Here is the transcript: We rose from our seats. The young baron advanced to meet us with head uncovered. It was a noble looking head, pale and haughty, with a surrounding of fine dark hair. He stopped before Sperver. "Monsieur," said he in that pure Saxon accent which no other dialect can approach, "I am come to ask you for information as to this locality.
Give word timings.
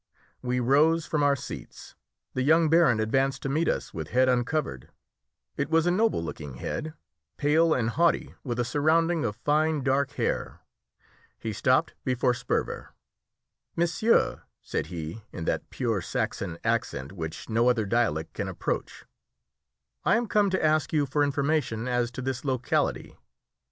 We 0.41 0.59
rose 0.59 1.05
from 1.05 1.21
our 1.21 1.35
seats. 1.35 1.93
The 2.33 2.41
young 2.41 2.69
baron 2.69 2.99
advanced 2.99 3.43
to 3.43 3.49
meet 3.49 3.69
us 3.69 3.93
with 3.93 4.07
head 4.07 4.27
uncovered. 4.27 4.89
It 5.57 5.69
was 5.69 5.85
a 5.85 5.91
noble 5.91 6.23
looking 6.23 6.55
head, 6.55 6.95
pale 7.37 7.75
and 7.75 7.87
haughty, 7.87 8.33
with 8.43 8.59
a 8.59 8.65
surrounding 8.65 9.23
of 9.23 9.35
fine 9.35 9.83
dark 9.83 10.13
hair. 10.13 10.61
He 11.37 11.53
stopped 11.53 11.93
before 12.03 12.33
Sperver. 12.33 12.95
"Monsieur," 13.75 14.41
said 14.59 14.87
he 14.87 15.21
in 15.31 15.45
that 15.45 15.69
pure 15.69 16.01
Saxon 16.01 16.57
accent 16.63 17.11
which 17.11 17.47
no 17.47 17.69
other 17.69 17.85
dialect 17.85 18.33
can 18.33 18.47
approach, 18.47 19.05
"I 20.03 20.15
am 20.17 20.25
come 20.25 20.49
to 20.49 20.65
ask 20.65 20.91
you 20.91 21.05
for 21.05 21.23
information 21.23 21.87
as 21.87 22.09
to 22.13 22.23
this 22.23 22.43
locality. 22.43 23.19